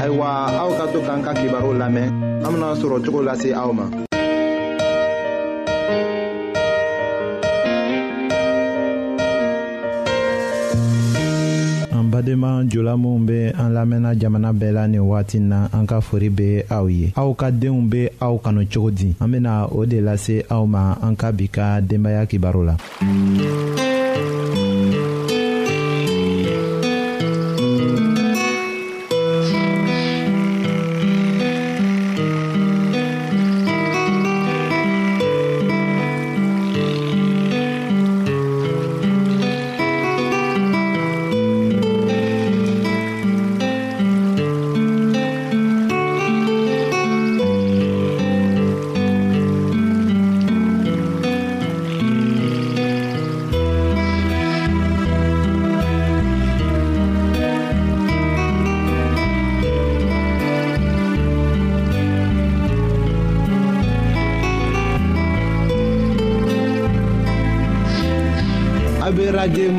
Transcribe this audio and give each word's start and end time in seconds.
ayiwa 0.00 0.28
aw 0.60 0.70
ka 0.78 0.84
to 0.92 1.00
k'an 1.00 1.20
ka 1.24 1.32
kibaru 1.34 1.72
lamɛn 1.80 2.08
an 2.44 2.50
bena 2.52 2.76
sɔrɔ 2.80 2.96
cogo 3.04 3.20
lase 3.26 3.52
aw 3.52 3.70
ma 3.72 3.84
badenma 12.12 12.64
jola 12.70 12.96
minw 12.96 13.26
be 13.26 13.38
an 13.56 13.72
lamɛnna 13.76 14.14
jamana 14.20 14.52
bɛɛ 14.52 14.72
la 14.72 14.86
nin 14.88 15.00
wagati 15.00 15.38
na 15.40 15.68
an 15.72 15.86
ka 15.86 16.00
fori 16.00 16.28
be 16.30 16.62
aw 16.70 16.84
ye 16.88 17.12
aw 17.16 17.32
ka 17.34 17.50
deenw 17.50 17.84
be 17.90 18.08
aw 18.20 18.36
kanu 18.38 18.64
cogo 18.72 18.90
di 18.94 19.14
an 19.20 19.28
bena 19.32 19.66
o 19.72 19.84
de 19.86 20.00
lase 20.00 20.44
aw 20.50 20.64
ma 20.66 20.94
an 21.02 21.16
ka 21.16 21.32
bi 21.32 21.46
ka 21.48 21.80
denbaaya 21.80 22.24
kibaru 22.28 22.64
la 22.66 22.74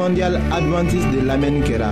mondial 0.08 0.38
adventiste 0.54 1.18
de 1.18 1.22
l'Amen 1.22 1.62
Kera. 1.64 1.92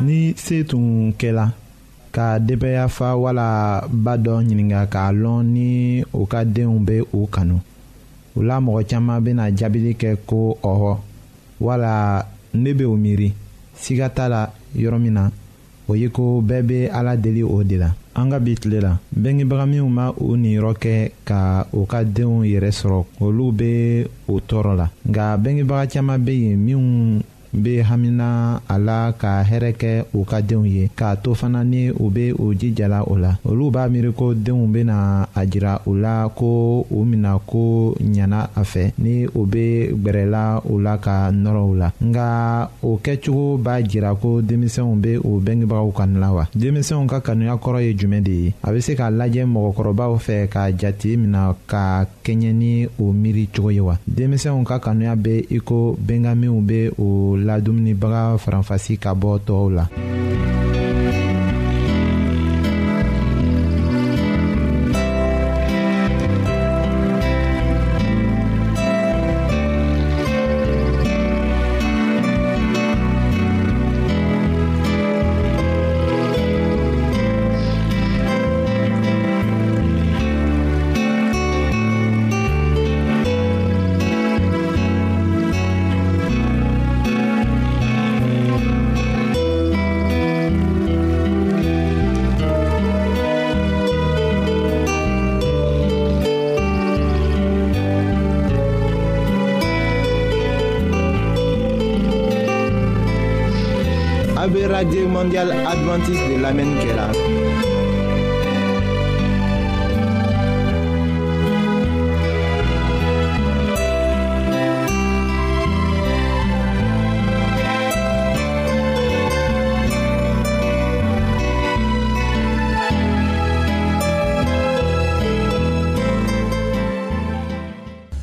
ni 0.00 0.32
se 0.36 0.56
tun 0.70 1.12
kɛla 1.20 1.46
ka 2.12 2.38
denbaya 2.42 2.88
fa 2.90 3.14
wala 3.16 3.80
ba 3.88 4.14
dɔ 4.24 4.34
ɲininga 4.46 4.80
k'a 4.92 5.04
lɔn 5.22 5.42
ni 5.54 5.70
u 6.12 6.22
ka 6.32 6.40
denw 6.54 6.74
be 6.86 6.96
u 7.12 7.20
kanu 7.34 7.56
o 8.36 8.42
la 8.48 8.56
mɔgɔ 8.64 8.80
caaman 8.90 9.18
bena 9.24 9.44
jaabili 9.58 9.92
kɛ 10.00 10.10
ko 10.28 10.40
ɔhɔ 10.70 10.92
wala 11.64 11.92
ne 12.62 12.70
be 12.78 12.84
o 12.84 12.94
miiri 13.02 13.28
siga 13.80 14.08
t'a 14.16 14.26
la 14.28 14.42
yɔrɔ 14.80 14.98
min 15.02 15.12
na 15.14 15.24
o 15.88 15.92
ye 15.94 16.08
ko 16.08 16.42
bɛɛ 16.42 16.62
be 16.66 16.78
ala 16.92 17.16
deli 17.16 17.42
o 17.44 17.62
de 17.62 17.76
la 17.76 17.90
an 18.16 18.30
ka 18.30 18.38
bi 18.40 18.54
tile 18.56 18.80
la 18.80 18.96
bengebaga 19.16 19.66
minw 19.66 19.88
ma 19.88 20.10
u 20.18 20.36
niyɔrɔ 20.36 20.72
kɛ 20.82 21.10
ka 21.24 21.66
u 21.72 21.86
ka 21.86 22.02
denw 22.04 22.42
yɛrɛ 22.44 22.70
sɔrɔ 22.70 23.04
olu 23.20 23.52
be 23.52 24.04
o 24.28 24.40
tɔɔrɔ 24.40 24.76
la 24.76 24.90
nka 25.06 25.36
bengebaga 25.42 25.86
caaman 25.92 26.24
be 26.24 26.32
yen 26.32 26.58
minw 26.66 27.20
be 27.52 27.82
hamina 27.82 28.62
a 28.68 28.78
la 28.78 29.12
ka 29.18 29.42
hɛrɛ 29.42 29.72
kɛ 29.72 30.04
u 30.14 30.24
ka 30.24 30.40
denw 30.40 30.64
ye 30.66 30.90
k'a 30.96 31.16
to 31.16 31.34
fana 31.34 31.64
ni 31.64 31.90
u 31.90 32.08
be 32.10 32.32
u 32.38 32.54
jijala 32.54 33.02
o 33.04 33.16
la 33.16 33.36
olu 33.44 33.70
b'a 33.70 33.88
miiri 33.88 34.12
ko 34.14 34.34
denw 34.34 34.66
bena 34.68 35.26
a 35.34 35.46
jira 35.46 35.80
u 35.86 35.94
la 35.94 36.28
ko 36.28 36.86
u 36.90 37.04
mina 37.04 37.36
ko 37.44 37.94
ɲana 38.00 38.48
a 38.54 38.62
fɛ 38.62 38.92
ni 38.98 39.26
u 39.26 39.46
be 39.46 39.88
gwɛrɛla 39.92 40.62
u 40.68 40.80
la 40.80 40.96
ka 40.98 41.30
nɔrɔ 41.30 41.62
u 41.70 41.74
la 41.76 41.92
nga 42.04 42.70
o 42.82 43.00
kɛcogo 43.02 43.58
b'a 43.58 43.82
jira 43.82 44.14
ko 44.14 44.40
denmisɛnw 44.40 45.00
be 45.02 45.16
u 45.24 45.40
bengebagaw 45.40 45.90
kanu 45.96 46.20
la 46.20 46.30
wa 46.32 46.46
denmisɛnw 46.56 47.06
ka 47.08 47.20
kanuya 47.20 47.54
kɔrɔ 47.56 47.82
ye 47.82 47.94
jumɛn 47.96 48.22
de 48.22 48.32
ye 48.32 48.54
a 48.62 48.70
be 48.72 48.80
se 48.80 48.94
k'a 48.94 49.10
lajɛ 49.10 49.44
mɔgɔkɔrɔbaw 49.44 50.16
fɛ 50.18 50.46
k'a 50.48 50.70
jati 50.78 51.16
mina 51.16 51.52
ka 51.66 52.04
kɛɲɛ 52.24 52.52
ni 52.54 52.86
o 52.98 53.12
miiri 53.12 53.48
cogo 53.52 53.70
ye 53.74 53.80
wa 53.80 53.96
denmisɛnw 54.08 54.62
ka 54.64 54.78
kanuya 54.78 55.16
be 55.20 55.46
i 55.50 55.58
ko 55.58 55.96
bengaminw 55.98 56.60
be 56.66 56.90
o 56.98 57.38
la 57.44 57.58
Dumni 57.60 57.94
faranfasi 58.38 58.96
ka 59.00 59.12
bɔ 59.16 59.32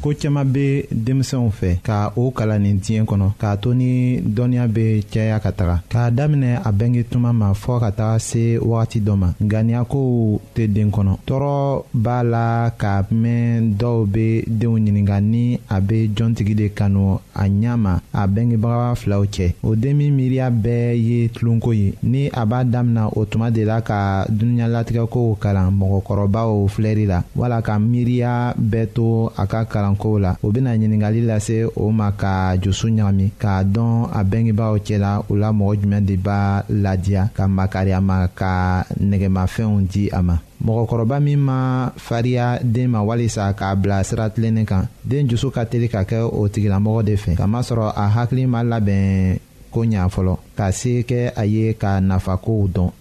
ko 0.07 0.13
caaman 0.21 0.47
bɛ 0.53 0.87
denmisɛnw 0.91 1.49
fɛ 1.51 1.69
ka 1.83 2.11
o 2.15 2.31
kalan 2.31 2.61
nin 2.63 2.77
diɲɛ 2.79 3.03
kɔnɔ 3.05 3.27
k'a 3.39 3.57
to 3.57 3.73
ni 3.73 4.21
dɔnniya 4.21 4.67
be 4.67 5.03
caya 5.11 5.39
ka 5.39 5.51
taga 5.51 5.81
k'a 5.89 6.11
daminɛ 6.11 6.59
a 6.65 6.71
bɛnkɛ 6.71 7.03
tuma 7.09 7.33
ma 7.33 7.51
fɔ 7.53 7.79
ka 7.79 7.91
taga 7.91 8.19
se 8.19 8.57
wagati 8.57 8.99
dɔ 9.01 9.15
ma 9.17 9.33
ŋaniyakow 9.41 10.39
tɛ 10.55 10.67
den 10.73 10.89
kɔnɔ 10.91 11.11
tɔɔrɔ 11.27 11.83
b'a 11.93 12.23
la 12.23 12.69
ka 12.77 13.03
mɛn 13.11 13.75
dɔw 13.79 14.05
bɛ 14.05 14.43
denw 14.47 14.77
ɲininka 14.79 15.19
ni 15.21 15.59
a 15.69 15.81
bɛ 15.81 16.09
jɔntigi 16.15 16.55
de 16.55 16.67
kanu 16.73 17.19
a 17.35 17.43
ɲɛ 17.47 17.75
ma 17.77 17.99
a 18.13 18.27
bɛngebaga 18.27 18.95
filaw 18.95 19.23
cɛ 19.25 19.53
o 19.63 19.75
den 19.75 19.97
min 19.97 20.15
miiriya 20.15 20.49
bɛɛ 20.51 20.95
ye 21.07 21.27
tulonko 21.29 21.73
ye 21.75 21.93
ni 22.03 22.27
a 22.31 22.45
b'a 22.45 22.63
daminɛ 22.63 23.11
o 23.17 23.25
tuma 23.25 23.51
de 23.51 23.65
la 23.65 23.81
ka 23.81 24.25
dunuɲalatigɛkow 24.29 25.37
kalan 25.39 25.71
mɔgɔkɔrɔbaw 25.77 26.67
filɛli 26.69 27.05
la 27.07 27.23
wala 27.35 27.61
ka 27.61 27.77
miiriya 27.77 28.55
bɛɛ 28.57 28.87
to 28.93 29.31
a 29.37 29.45
ka 29.45 29.65
kalan 29.65 29.96
kalankow 29.97 30.19
la 30.19 30.37
o 30.43 30.51
bena 30.51 30.75
ɲiningali 30.77 31.21
lase 31.25 31.65
o 31.75 31.91
ma 31.91 32.11
ka 32.11 32.55
josu 32.63 32.87
ɲagami 32.89 33.31
k'a 33.41 33.53
dɔn 33.63 34.09
a 34.13 34.23
bengebaaw 34.31 34.75
cɛla 34.85 35.11
u 35.29 35.33
la 35.35 35.49
mɔgɔ 35.51 35.73
jumɛn 35.81 36.05
de 36.05 36.15
b'a 36.17 36.63
ladiya 36.69 37.29
ka 37.35 37.45
makari 37.47 37.91
a 37.97 38.01
ma 38.01 38.27
ka 38.39 38.83
nɛgɛmafɛnw 38.99 39.87
di 39.91 40.09
a 40.11 40.19
ma 40.21 40.35
mɔgɔkɔrɔba 40.65 41.17
min 41.21 41.37
ma 41.39 41.89
fariya 41.97 42.59
den 42.63 42.89
ma 42.91 43.01
walisa 43.01 43.53
k'a 43.53 43.75
bila 43.75 44.03
sira 44.03 44.29
tilennin 44.29 44.65
kan 44.65 44.87
den 45.03 45.27
jusu 45.29 45.49
ka 45.51 45.63
teli 45.65 45.87
ka 45.89 46.03
kɛ 46.03 46.21
o 46.31 46.47
tigilamɔgɔ 46.47 47.03
de 47.03 47.15
fɛ 47.15 47.35
kamasɔrɔ 47.37 47.91
a 47.95 48.05
hakili 48.15 48.45
ma 48.47 48.61
labɛn 48.63 49.37
ko 49.71 49.81
ɲa 49.83 50.09
fɔlɔ 50.09 50.37
ka 50.55 50.71
se 50.71 51.03
kɛ 51.03 51.31
a 51.35 51.45
ye 51.45 51.73
ka 51.73 51.99
nafakow 51.99 52.67
dɔn 52.69 52.91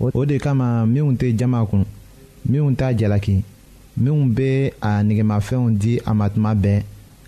o 0.00 0.24
de 0.24 0.38
kama 0.38 0.86
minw 0.86 1.12
tɛ 1.16 1.36
jama 1.36 1.64
kun 1.66 1.84
minw 2.50 2.74
t'a 2.76 2.92
jalaki 2.92 3.42
minw 3.96 4.26
be 4.34 4.72
a 4.82 5.02
negemafɛnw 5.02 5.78
di 5.78 5.92
a 6.04 6.12
ma 6.14 6.28
tuma 6.28 6.54
bɛɛ 6.54 6.82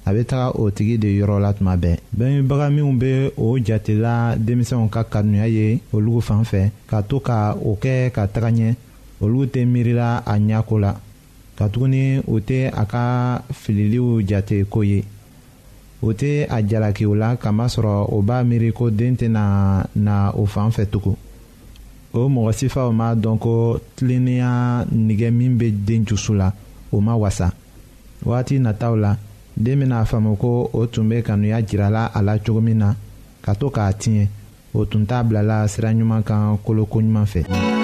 a 0.05 0.13
be 0.15 0.23
taga 0.25 0.51
o 0.59 0.71
tigi 0.71 0.99
de 0.99 1.07
yɔrɔ 1.19 1.41
la 1.41 1.53
tuma 1.53 1.77
bɛɛ 1.77 1.99
bɛnbaga 2.17 2.71
minw 2.73 2.93
be 2.99 3.31
o 3.37 3.57
jatela 3.59 4.35
denmisɛnw 4.37 4.89
ka 4.91 5.03
kanuya 5.05 5.47
ye 5.49 5.79
olugu 5.93 6.21
fan 6.23 6.43
fɛ 6.43 6.71
ka 6.89 7.03
to 7.03 7.21
ka 7.21 7.55
o 7.55 7.79
kɛ 7.81 8.11
ka 8.13 8.27
taga 8.27 8.51
ɲɛ 8.51 8.75
olu 9.21 9.47
tɛ 9.47 9.63
miirila 9.65 10.23
a 10.27 10.33
ɲako 10.39 10.79
la 10.81 10.95
katuguni 11.57 12.19
o 12.27 12.39
tɛ 12.41 12.71
a 12.75 12.85
ka 12.87 13.43
fililiw 13.53 14.23
jate 14.27 14.69
ko 14.69 14.81
ye 14.83 15.05
o 16.03 16.09
tɛ 16.13 16.47
a 16.51 16.61
jalaki 16.67 17.07
o 17.07 17.13
la 17.15 17.37
kamasɔrɔ 17.37 18.09
o 18.13 18.23
b'a 18.23 18.43
miiri 18.43 18.73
ko 18.75 18.91
den 18.91 19.15
tɛna 19.17 19.87
na 19.95 20.33
o 20.35 20.45
fan 20.47 20.71
fɛ 20.71 20.87
tugun 20.91 21.17
o 22.23 22.29
mɔgɔ 22.29 22.51
sifaw 22.59 22.91
m'a 22.93 23.15
dɔn 23.15 23.39
ko 23.39 23.81
tilennenya 23.97 24.87
nɛgɛ 24.95 25.31
min 25.33 25.57
bɛ 25.59 25.71
den 25.87 26.05
jusu 26.07 26.35
la 26.35 26.51
o 26.93 27.01
ma 27.01 27.15
wasa 27.15 27.53
wagati 28.25 28.59
nataw 28.59 28.97
la 28.97 29.17
den 29.57 29.81
bɛna 29.81 30.05
faamu 30.07 30.37
ko 30.39 30.71
o 30.73 30.87
tun 30.87 31.09
bɛ 31.11 31.23
kanuya 31.25 31.63
jirala 31.63 32.07
a 32.15 32.23
la 32.23 32.39
cogo 32.39 32.61
min 32.63 32.79
na 32.79 32.95
ka 33.43 33.53
to 33.55 33.71
k'a 33.71 33.93
tiɲɛ 33.93 34.27
o 34.75 34.85
tun 34.85 35.05
t'a 35.07 35.23
bilala 35.23 35.69
sira 35.69 35.93
ɲuman 35.93 36.23
kan 36.25 36.59
koloko 36.65 37.01
ɲuman 37.01 37.25
fɛ. 37.27 37.76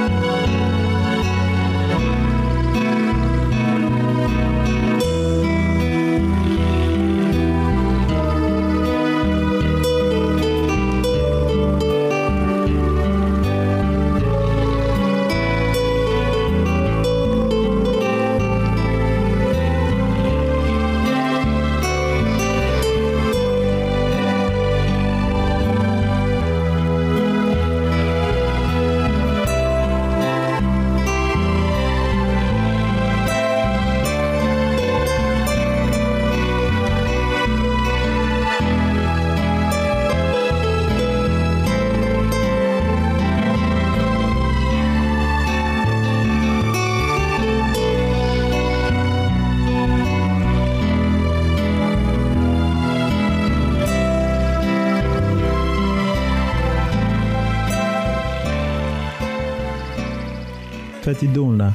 fɛtidenw 61.12 61.50
la 61.60 61.68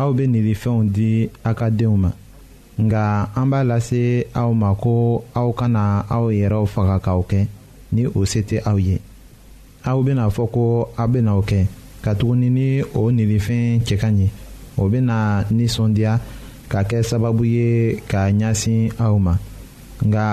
aw 0.00 0.10
be 0.16 0.24
nin 0.26 0.44
de 0.46 0.54
fɛnw 0.62 0.80
di 0.96 1.08
a 1.48 1.50
ka 1.58 1.66
denw 1.78 1.94
ma 2.04 2.10
nga 2.84 3.02
an 3.40 3.46
b'a 3.50 3.60
lase 3.70 4.02
aw 4.40 4.50
ma 4.62 4.68
ko 4.82 4.92
aw 5.40 5.48
kana 5.58 5.82
aw 6.16 6.24
yɛrɛw 6.38 6.66
faga 6.74 6.96
k'aw 7.04 7.20
kɛ 7.30 7.40
ni 7.94 8.02
o 8.18 8.20
se 8.24 8.40
tɛ 8.48 8.56
aw 8.70 8.76
ye 8.78 8.96
aw 9.90 9.98
bena 10.06 10.24
fɔ 10.36 10.44
ko 10.54 10.64
aw 11.00 11.06
bena 11.12 11.32
o 11.40 11.42
kɛ 11.50 11.60
katuguni 12.04 12.48
ni 12.58 12.68
o 12.94 13.10
nilifɛn 13.10 13.80
cɛ 13.86 13.94
ka 14.02 14.08
ɲi 14.16 14.26
o 14.78 14.88
bena 14.92 15.16
ninsɔndiya 15.56 16.12
ka 16.70 16.80
kɛ 16.88 17.02
sababu 17.10 17.44
ye 17.44 18.00
k'a 18.10 18.30
ɲasin 18.38 18.92
aw 19.04 19.14
ma 19.18 19.34
nga 20.06 20.24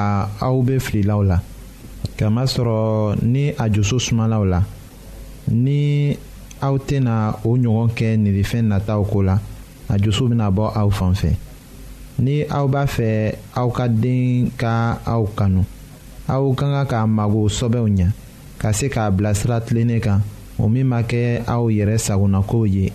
aw 0.45 0.55
be 0.67 0.75
fililaw 0.85 1.21
la 1.29 1.37
kamasɔrɔ 2.17 2.77
ni 3.23 3.43
a 3.63 3.65
jusu 3.73 3.97
sumalaw 3.99 4.43
la 4.47 4.61
ni 5.63 6.15
aw 6.65 6.75
tena 6.87 7.15
o 7.47 7.51
ɲɔgɔn 7.63 7.87
kɛ 7.97 8.07
nilifɛn 8.23 8.65
nataw 8.71 9.01
ko 9.09 9.21
la 9.21 9.35
a 9.87 9.95
jusu 10.01 10.27
bena 10.29 10.47
bɔ 10.51 10.65
aw 10.75 10.89
fan 10.89 11.13
fɛ 11.13 11.31
ni 12.23 12.43
aw 12.49 12.65
b'a 12.67 12.83
fɛ 12.85 13.35
aw 13.55 13.69
ka 13.69 13.85
den 13.87 14.49
ka 14.57 14.97
aw 15.05 15.23
kanu 15.37 15.61
aw 16.27 16.53
ka 16.55 16.65
ka 16.73 16.83
k'a 16.89 17.07
mago 17.07 17.45
sɔbɛw 17.47 17.87
ɲa 17.97 18.09
ka 18.57 18.71
se 18.73 18.89
k'a 18.89 19.11
bilasira 19.11 19.61
tilennen 19.61 19.99
kan 20.01 20.21
o 20.57 20.67
min 20.67 20.87
ma 20.87 21.01
kɛ 21.01 21.41
aw 21.47 21.69
yɛrɛ 21.69 21.97
sagonakow 21.97 22.65
ye 22.65 22.91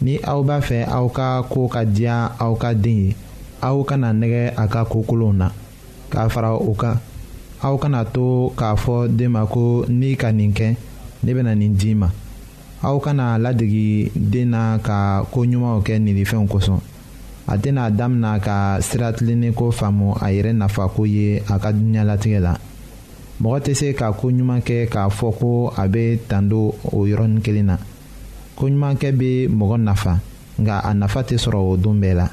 ni 0.00 0.18
aw 0.22 0.42
b'a 0.42 0.60
fɛ 0.62 0.86
aw 0.86 1.08
ka 1.08 1.42
koo 1.50 1.66
ka 1.68 1.82
diya 1.84 2.32
aw 2.38 2.54
ka 2.54 2.72
den 2.74 3.06
ye 3.10 3.14
aw 3.60 3.82
kana 3.84 4.12
nɛgɛ 4.12 4.52
a 4.56 4.66
ka 4.68 4.84
kokolonw 4.84 5.32
na 5.34 5.48
k'a 6.10 6.28
fara 6.30 6.54
o 6.54 6.72
kan 6.78 7.00
aw 7.62 7.76
kana 7.76 8.04
to 8.04 8.52
k'a 8.56 8.76
fɔ 8.78 9.08
den 9.16 9.30
ma 9.32 9.44
ko 9.46 9.84
n'i 9.88 10.16
ka 10.16 10.30
nin 10.32 10.52
kɛ 10.54 10.76
ne 11.22 11.34
bena 11.34 11.54
nin 11.56 11.74
d'i 11.74 11.94
ma 11.94 12.08
aw 12.82 12.96
kana 12.98 13.36
ladegi 13.38 14.08
den 14.16 14.50
na 14.56 14.78
ka 14.82 15.20
koɲumanw 15.32 15.80
kɛ 15.86 15.94
ninifɛnw 16.04 16.46
kosɔn 16.52 16.80
a 17.46 17.54
tɛna 17.62 17.90
damina 17.90 18.32
ka 18.46 18.56
siratilennen 18.86 19.52
faamu 19.78 20.08
a 20.24 20.30
yɛrɛ 20.34 20.52
nafako 20.60 21.02
ye 21.14 21.42
a 21.52 21.58
ka 21.62 21.70
dunuɲalatigɛ 21.76 22.40
la 22.46 22.54
mɔgɔ 23.42 23.58
tɛ 23.64 23.74
se 23.76 23.92
ka 23.94 24.12
koɲuman 24.12 24.60
kɛ 24.62 24.88
k'a 24.88 25.04
fɔ 25.10 25.28
ko 25.38 25.72
a 25.76 25.86
bɛ 25.88 26.18
tando 26.28 26.74
o 26.92 27.04
yɔrɔnin 27.10 27.42
kelen 27.44 27.64
na 27.66 27.76
koɲumankɛ 28.56 29.10
bɛ 29.20 29.48
mɔgɔ 29.50 29.76
nafa 29.80 30.18
nka 30.58 30.78
a 30.84 30.94
nafa 30.94 31.20
tɛ 31.22 31.36
sɔrɔ 31.36 31.58
o 31.72 31.76
don 31.76 32.00
bɛɛ 32.00 32.14
la 32.16 32.26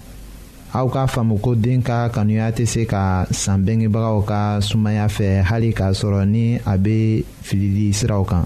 aw 0.73 0.87
k'a 0.87 1.07
faamu 1.09 1.39
ko 1.41 1.55
den 1.55 1.81
ka 1.81 2.07
kanuya 2.09 2.51
tɛ 2.53 2.65
se 2.67 2.85
ka 2.85 3.25
san 3.31 3.65
bangebagaw 3.65 4.23
ka 4.25 4.41
sumaya 4.61 5.07
fɛ 5.07 5.41
hali 5.43 5.73
k'a 5.73 5.91
sɔrɔ 5.91 6.25
ni 6.27 6.55
a 6.65 6.77
bɛ 6.77 7.23
filili 7.41 7.91
siraw 7.93 8.23
kan. 8.27 8.45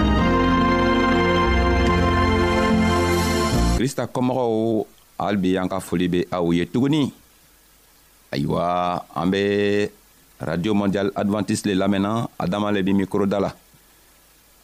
krista 3.81 4.05
kɔmɔgɔw 4.05 4.85
hali 5.21 5.37
bi 5.41 5.49
an 5.61 5.67
ka 5.71 5.77
foli 5.81 6.05
be 6.13 6.19
aw 6.35 6.45
ye 6.53 6.63
tuguni 6.71 7.01
ayiwa 8.33 8.61
an 9.19 9.27
be 9.33 9.41
radio 10.39 10.71
mondial 10.79 11.07
advantiste 11.21 11.65
le 11.65 11.73
lamɛnna 11.81 12.11
adama 12.37 12.69
le 12.71 12.81
bi 12.85 12.93
mikro 12.93 13.25
da 13.25 13.39
la 13.39 13.51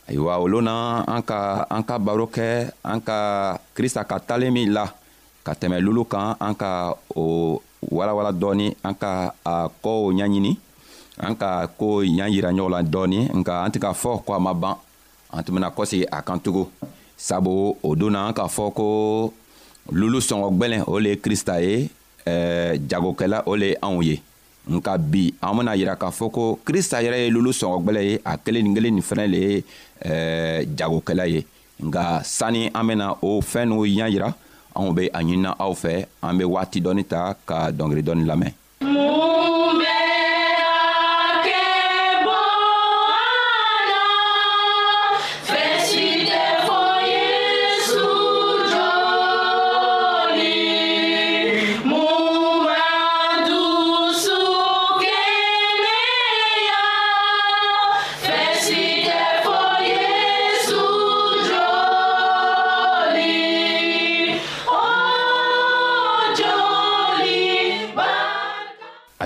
ayiwa 0.10 0.32
o 0.42 0.46
loon 0.54 0.66
na 0.70 1.02
an 1.16 1.22
ka 1.30 1.66
an 1.76 1.82
ka 1.84 1.98
baro 2.06 2.26
kɛ 2.36 2.70
an 2.84 3.00
ka 3.08 3.18
krista 3.78 4.06
ka 4.06 4.18
talen 4.28 4.54
min 4.54 4.70
la 4.78 4.86
ka 5.46 5.52
tɛmɛ 5.60 5.78
lulu 5.86 6.04
kan 6.12 6.28
an 6.48 6.54
ka 6.62 6.70
o 7.16 7.24
walawala 7.98 8.32
dɔɔni 8.42 8.68
an 8.88 8.96
ka 9.02 9.12
a 9.52 9.56
kow 9.84 10.14
ɲaɲini 10.14 10.52
an 11.28 11.34
ka 11.42 11.50
ko 11.80 12.02
ɲa 12.20 12.26
yira 12.34 12.50
ɲɔgɔn 12.58 12.72
la 12.76 12.80
dɔɔni 12.94 13.20
nka 13.40 13.54
an 13.66 13.72
tɛ 13.74 13.78
k'a 13.84 13.94
fɔ 14.02 14.12
ko 14.26 14.30
a 14.38 14.40
ma 14.46 14.54
ban 14.54 14.76
an 15.34 15.42
tun 15.44 15.54
bena 15.56 15.70
kɔsegi 15.78 16.06
a 16.16 16.18
kan 16.22 16.40
tugun 16.46 16.70
sabu 17.18 17.76
o 17.84 17.96
donna 17.98 18.30
k'a 18.38 18.46
fɔ 18.48 18.66
ko 18.78 18.86
lulu 19.92 20.20
sɔngɔ 20.22 20.48
gwɛlɛn 20.56 20.84
o 20.88 21.00
le 21.00 21.10
ye 21.10 21.18
krista 21.18 21.58
ye 21.60 21.90
eh, 22.26 22.78
jagokɛla 22.88 23.44
o 23.46 23.56
le 23.56 23.68
ye 23.74 23.78
anw 23.82 24.02
ye 24.04 24.22
nka 24.70 24.98
bi 25.00 25.34
an 25.42 25.58
bena 25.58 25.76
yira 25.76 25.96
k'a 25.98 26.12
fɔ 26.14 26.32
ko 26.32 26.60
krista 26.66 27.02
yɛrɛ 27.02 27.26
ye 27.26 27.30
lulu 27.34 27.50
sɔngɔ 27.52 27.82
gwɛlɛ 27.84 28.02
ye 28.06 28.20
a 28.24 28.38
kelen 28.38 28.64
nin 28.64 28.76
kelen 28.76 28.94
nin 28.96 29.02
fɛnɛ 29.02 29.26
le 29.32 29.38
ye 29.40 29.64
eh, 30.06 30.66
jagokɛla 30.78 31.28
ye 31.30 31.46
nka 31.82 32.22
sanni 32.24 32.70
an 32.74 32.86
bena 32.88 33.14
o 33.22 33.42
fɛɛn 33.42 33.66
n'u 33.68 33.82
ɲa 33.88 34.10
yira 34.14 34.30
anw 34.78 34.94
be 34.94 35.08
a 35.10 35.20
ɲinina 35.20 35.56
aw 35.58 35.72
fɛ 35.74 36.06
an 36.22 36.38
be 36.38 36.44
waati 36.46 36.80
dɔɔni 36.82 37.04
ta 37.08 37.34
ka 37.34 37.72
dɔngeri 37.74 38.04
dɔɔni 38.06 38.26
lamɛn 38.30 38.54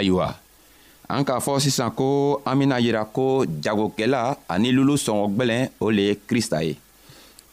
ayiwa 0.02 0.34
an 1.12 1.26
k'a 1.28 1.40
fɔ 1.44 1.60
sisan 1.62 1.92
ko 1.94 2.42
an 2.48 2.58
bena 2.60 2.80
yira 2.82 3.06
ko 3.06 3.46
jagokɛla 3.46 4.22
ani 4.50 4.72
lulu 4.74 4.98
sɔngɔ 4.98 5.26
gwɛlɛn 5.36 5.64
o 5.80 5.90
le 5.94 6.02
ye 6.10 6.14
krista 6.28 6.64
ye 6.66 6.76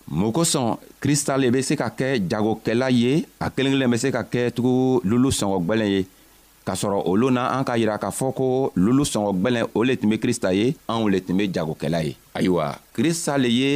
mun 0.08 0.32
kosɔn 0.32 0.78
krista 1.02 1.36
le 1.36 1.50
be 1.50 1.60
se 1.62 1.76
ka 1.76 1.90
kɛ 1.90 2.18
jagokɛla 2.30 2.88
ye 2.90 3.26
a 3.40 3.50
kelen 3.50 3.72
kelen 3.76 3.90
be 3.92 3.98
se 3.98 4.12
ka 4.14 4.22
kɛ 4.24 4.50
tugu 4.56 5.00
lulu 5.04 5.30
sɔngɔ 5.34 5.58
gwɛlɛn 5.66 5.90
ye 5.90 6.06
k'a 6.66 6.74
sɔrɔ 6.78 7.02
olu 7.10 7.28
na 7.30 7.42
an 7.58 7.64
k'a 7.66 7.76
yira 7.78 7.98
k'a 7.98 8.12
fɔ 8.14 8.26
ko 8.36 8.46
lulu 8.78 9.02
sɔngɔ 9.04 9.30
gwɛlɛn 9.42 9.66
o 9.74 9.82
le 9.82 9.96
tun 9.98 10.10
be 10.14 10.18
krista 10.22 10.54
ye 10.54 10.76
anw 10.88 11.08
le 11.10 11.18
tun 11.20 11.36
be 11.36 11.48
jagokɛla 11.50 12.04
ye 12.06 12.14
ayiwa 12.34 12.70
krista 12.94 13.36
le 13.42 13.48
ye 13.50 13.72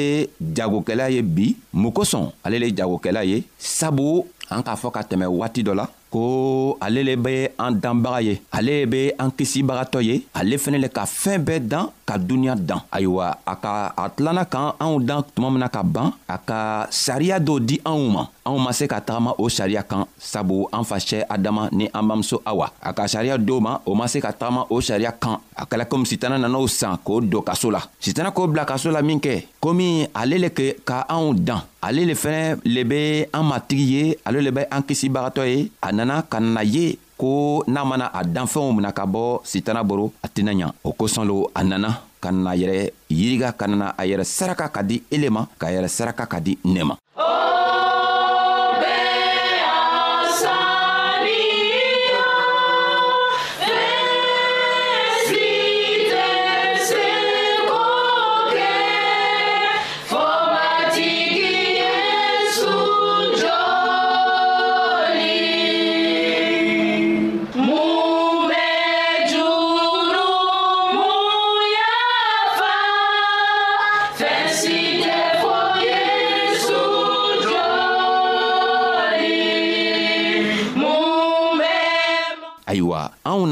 jagokɛla 0.61 1.11
ye 1.11 1.23
bi 1.23 1.57
mun 1.75 1.91
kosɔn 1.93 2.31
ale 2.45 2.62
le 2.62 2.69
jagokɛla 2.71 3.26
ye 3.26 3.43
sabu 3.59 4.23
an 4.53 4.63
k'a 4.63 4.77
fɔ 4.77 4.93
ka 4.93 5.03
tɛmɛ 5.03 5.27
waati 5.27 5.63
dɔ 5.65 5.75
la 5.75 5.89
ko 6.13 6.77
ale 6.81 7.01
le 7.03 7.17
be 7.17 7.49
an 7.59 7.73
danbaga 7.81 8.21
ye 8.23 8.35
ale 8.53 8.85
be 8.87 9.13
an 9.19 9.31
kisibagatɔ 9.33 10.03
ye 10.05 10.21
ale 10.37 10.59
fɛnɛ 10.61 10.79
le 10.85 10.89
ka 10.93 11.05
fɛɛn 11.09 11.41
bɛɛ 11.43 11.59
dan 11.69 11.87
ka 12.07 12.19
duniɲa 12.21 12.55
dan 12.61 12.81
ayiwa 12.93 13.33
a 13.49 13.55
ka 13.57 13.95
a 13.97 14.09
tilanna 14.13 14.45
k'an 14.45 14.75
anw 14.79 15.01
dan 15.01 15.23
tuma 15.35 15.49
mina 15.51 15.69
ka 15.73 15.83
ban 15.83 16.13
a 16.29 16.37
ka 16.39 16.85
sariya 16.93 17.41
dɔw 17.41 17.61
di 17.65 17.81
anw 17.85 18.11
ma 18.13 18.29
anw 18.45 18.59
ma 18.61 18.73
se 18.73 18.87
ka 18.87 19.01
tagama 19.01 19.33
o 19.39 19.49
sariya 19.49 19.83
kan 19.89 20.05
sabu 20.21 20.69
an 20.73 20.83
facɛ 20.85 21.25
adama 21.29 21.69
ni 21.73 21.89
an 21.93 22.03
bamuso 22.05 22.43
awa 22.45 22.69
a 22.83 22.93
ka 22.93 23.07
sariya 23.09 23.39
dow 23.41 23.59
ma 23.61 23.81
o 23.87 23.95
ma 23.95 24.07
se 24.07 24.21
ka 24.21 24.33
tagama 24.33 24.67
o 24.71 24.81
sariya 24.81 25.13
kan 25.17 25.39
a 25.57 25.65
kɛla 25.65 25.87
komi 25.89 26.05
sitana 26.07 26.37
nan'o 26.39 26.67
san 26.69 26.97
k'o 27.05 27.21
don 27.25 27.43
kaso 27.43 27.71
la 27.71 27.81
sitana 28.01 28.31
k'o 28.31 28.47
bila 28.47 28.65
kaso 28.67 28.91
la 28.91 29.01
min 29.03 29.19
kɛ 29.19 29.45
komi 29.61 30.07
ale 30.15 30.37
le 30.39 30.49
ka 30.85 31.07
anw 31.09 31.33
dan 31.35 31.63
ale 31.83 32.05
le 32.11 32.15
fɛnɛ 32.15 32.59
le 32.65 32.85
be 32.85 33.29
an 33.33 33.43
matigi 33.43 33.85
ye 33.95 34.19
ale 34.25 34.41
le 34.41 34.51
bɛ 34.51 34.62
an 34.71 34.83
kisibagatɔ 34.83 35.43
ye 35.47 35.71
a 35.83 35.93
nana 35.93 36.23
ka 36.31 36.39
nana 36.41 36.62
ye 36.62 36.99
ko 37.19 37.65
n'a 37.67 37.85
mana 37.85 38.11
a 38.15 38.25
danfɛnw 38.25 38.73
mina 38.77 38.93
ka 38.93 39.05
bɔ 39.05 39.41
sitana 39.45 39.83
boro 39.85 40.12
a 40.23 40.29
tɛna 40.29 40.53
ɲa 40.55 40.69
o 40.85 40.93
kosɔn 40.93 41.27
lo 41.27 41.51
a 41.55 41.62
nana 41.65 41.91
ka 42.21 42.31
nana 42.33 42.55
yɛrɛ 42.57 42.93
yiriga 43.11 43.53
ka 43.53 43.67
nana 43.67 43.95
a 43.99 44.05
yɛrɛ 44.07 44.25
saraka 44.25 44.69
ka 44.71 44.83
di 44.83 45.03
ele 45.11 45.29
ma 45.31 45.47
k'a 45.59 45.71
yɛrɛ 45.75 45.89
saraka 45.89 46.25
ka 46.27 46.39
di 46.41 46.57
ne 46.65 46.83
ma 46.85 46.95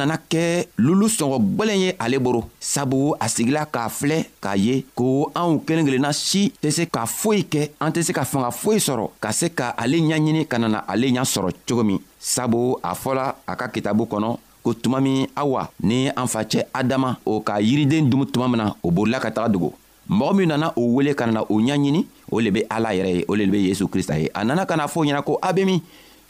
nana 0.00 0.16
kɛ 0.32 0.64
lulu 0.80 1.06
sɔngɔ 1.08 1.36
gwɛlɛn 1.56 1.78
ye 1.84 1.90
ale 2.00 2.18
boro 2.18 2.44
sabu 2.60 3.14
a 3.20 3.28
sigila 3.28 3.66
k'a 3.66 3.88
filɛ 3.88 4.24
k'a 4.40 4.56
ye 4.56 4.84
ko 4.96 5.30
anw 5.34 5.60
kelen 5.66 5.84
kelenna 5.84 6.12
si 6.12 6.52
tɛ 6.62 6.70
se 6.72 6.86
ka 6.88 7.04
foyi 7.06 7.44
kɛ 7.52 7.70
an 7.80 7.92
tɛ 7.92 8.02
se 8.02 8.12
ka 8.12 8.24
fanga 8.24 8.50
foyi 8.50 8.78
sɔrɔ 8.80 9.04
ka 9.20 9.30
se 9.32 9.50
ka 9.52 9.74
ale 9.76 9.96
ɲaɲini 10.00 10.46
ka 10.48 10.58
nana 10.58 10.84
ale 10.88 11.06
ɲa 11.12 11.24
sɔrɔ 11.24 11.48
cogo 11.68 11.84
min 11.84 11.98
sabu 12.18 12.78
a 12.82 12.94
fɔla 12.94 13.34
a 13.46 13.56
ka 13.56 13.68
kitabu 13.68 14.04
kɔnɔ 14.06 14.36
ko 14.62 14.72
tuma 14.74 15.00
min 15.00 15.26
awa 15.36 15.68
ni 15.82 16.08
an 16.08 16.26
facɛ 16.26 16.64
adama 16.72 17.16
o 17.26 17.40
ka 17.40 17.60
yiriden 17.60 18.08
dumu 18.10 18.24
tuma 18.32 18.48
min 18.48 18.56
na 18.58 18.72
o 18.82 18.90
bolila 18.90 19.20
ka 19.20 19.30
taga 19.30 19.48
dogo 19.52 19.72
mɔgɔ 20.08 20.34
min 20.36 20.48
nana 20.48 20.72
o 20.76 20.86
wele 20.96 21.14
ka 21.14 21.26
nana 21.26 21.42
o 21.44 21.60
ɲaɲini 21.60 22.06
o 22.30 22.40
le 22.40 22.50
be 22.50 22.64
ala 22.70 22.90
yɛrɛ 22.94 23.10
ye 23.16 23.24
o 23.28 23.34
le 23.34 23.46
be 23.46 23.66
yesu 23.68 23.86
krista 23.88 24.18
ye 24.18 24.30
a 24.34 24.44
nana 24.44 24.64
ka 24.66 24.76
na 24.76 24.86
fɔ 24.86 25.04
ɲɛna 25.04 25.22
ko 25.24 25.38
a 25.42 25.52
be 25.52 25.64
min 25.64 25.82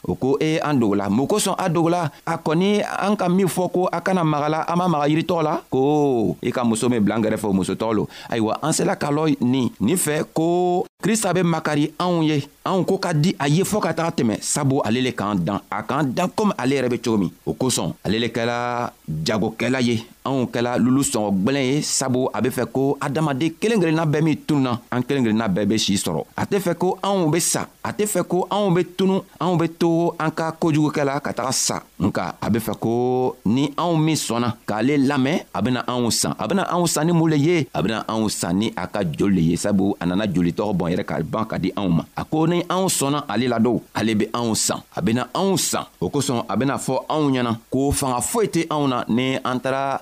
o 0.07 0.13
e 0.13 0.17
ko 0.17 0.29
e 0.41 0.51
an 0.59 0.79
dogola 0.79 1.09
mun 1.09 1.27
kosɔn 1.27 1.55
a 1.57 1.69
dogola 1.69 2.09
a 2.25 2.37
kɔni 2.37 2.81
an 2.81 3.15
ka 3.15 3.29
min 3.29 3.47
fɔ 3.47 3.71
ko 3.71 3.87
a 3.91 4.01
kana 4.01 4.23
maga 4.23 4.49
la 4.49 4.59
an 4.67 4.77
ma 4.77 4.87
maga 4.87 5.07
yiritɔgɔ 5.07 5.41
la 5.43 5.61
ko 5.69 6.35
i 6.41 6.51
ka 6.51 6.63
muso 6.63 6.89
min 6.89 7.03
bila 7.03 7.17
n 7.17 7.23
kɛrɛfɛ 7.23 7.47
o 7.49 7.53
muso 7.53 7.73
tɔgɔ 7.75 7.93
lo 7.95 8.07
ayiwa 8.29 8.57
an 8.63 8.73
sela 8.73 8.95
ka 8.97 9.09
lɔ 9.11 9.37
nin 9.41 9.69
nin 9.79 9.97
fɛ 9.97 10.25
ko 10.33 10.85
krista 11.01 11.33
be 11.33 11.41
makari 11.43 11.89
anw 11.97 12.21
ye 12.21 12.45
anw 12.63 12.85
ko 12.85 13.01
ka 13.01 13.11
di 13.11 13.33
a 13.41 13.49
ye 13.49 13.65
fɔɔ 13.65 13.81
ka 13.81 13.91
taga 13.93 14.11
tɛmɛ 14.13 14.37
sabu 14.41 14.79
ale 14.85 15.01
le 15.01 15.11
k'an 15.11 15.35
dan 15.43 15.59
a 15.69 15.81
k'an 15.81 16.05
dan 16.13 16.29
komi 16.29 16.53
ale 16.57 16.75
yɛrɛ 16.77 16.89
be 16.93 16.99
cogo 17.01 17.17
min 17.17 17.31
o 17.45 17.53
kosɔn 17.57 17.93
ale 18.05 18.19
le 18.21 18.29
kɛla 18.29 18.91
jagokɛla 19.25 19.81
ye 19.81 20.05
anw 20.25 20.45
kɛla 20.53 20.77
lulu 20.77 21.01
sɔngɔ 21.01 21.29
gwɛlɛn 21.41 21.65
ye 21.75 21.81
sabu 21.81 22.29
a 22.33 22.39
be 22.41 22.49
fɛ 22.53 22.69
ko 22.71 22.97
adamaden 23.01 23.49
kelen 23.59 23.81
kelenna 23.81 24.05
bɛɛ 24.05 24.21
min 24.23 24.37
tununa 24.37 24.77
an 24.93 25.01
kelen 25.01 25.25
kelenna 25.25 25.49
bɛɛ 25.49 25.65
be 25.67 25.77
sii 25.81 25.97
sɔrɔ 25.97 26.21
a 26.37 26.45
tɛ 26.45 26.61
fɛ 26.61 26.77
ko 26.77 26.97
anw 27.01 27.31
be 27.33 27.39
sa 27.41 27.65
a 27.83 27.89
tɛ 27.91 28.05
fɛ 28.05 28.21
ko 28.29 28.45
anw 28.51 28.69
be 28.75 28.83
tunu 28.85 29.19
anw 29.41 29.57
be 29.59 29.67
to 29.67 30.13
an 30.19 30.29
ka 30.29 30.51
kojugukɛ 30.53 31.03
la 31.05 31.19
ka 31.19 31.31
taga 31.33 31.51
sa 31.51 31.81
nka 31.99 32.35
a 32.39 32.47
be 32.53 32.59
fɛ 32.61 32.77
ko 32.79 33.35
ni 33.45 33.69
anw 33.75 33.97
min 33.99 34.15
sɔnna 34.15 34.53
k'ale 34.69 34.97
lamɛn 35.07 35.45
a 35.55 35.61
bena 35.65 35.81
anw 35.89 36.11
san 36.13 36.35
a 36.37 36.45
bena 36.47 36.67
anw 36.69 36.85
san 36.87 37.07
ni 37.09 37.13
mun 37.13 37.31
le 37.33 37.37
ye 37.41 37.67
a 37.73 37.81
bena 37.81 38.05
anw 38.07 38.29
san 38.29 38.53
ni 38.55 38.69
a 38.77 38.85
ka 38.87 38.99
joli 39.01 39.31
le 39.31 39.41
ye 39.41 39.55
sabu 39.57 39.95
a 39.99 40.05
nana 40.05 40.27
jolitɔgɔ 40.29 40.77
bɔn 40.77 40.90
ɲɔgɔn 40.91 40.91
yɛrɛ 40.91 41.03
k'a 41.05 41.23
ban 41.23 41.45
ka 41.47 41.57
di 41.57 41.71
anw 41.75 41.89
ma 41.89 42.03
a 42.15 42.23
ko 42.25 42.45
ni 42.47 42.63
anw 42.67 42.87
sɔnna 42.87 43.25
ale 43.27 43.47
la 43.47 43.59
dɔw 43.59 43.79
ale 43.93 44.15
be 44.15 44.25
anw 44.33 44.55
san 44.55 44.79
a 44.95 45.01
bena 45.01 45.23
anw 45.33 45.57
san 45.57 45.85
o 46.01 46.09
kosɔn 46.09 46.45
a 46.49 46.55
bena 46.57 46.77
fɔ 46.77 47.05
anw 47.09 47.31
ɲɛna 47.31 47.51
ko 47.69 47.91
fanga 47.91 48.19
foyi 48.21 48.47
tɛ 48.47 48.61
anw 48.69 48.87
na 48.87 49.03
ni 49.07 49.37
an 49.43 49.59
tara 49.61 50.01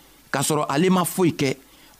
k'a 0.31 0.39
sɔrɔ 0.47 0.65
ale 0.73 0.89
ma 0.89 1.03
foyi 1.03 1.31
kɛ 1.39 1.55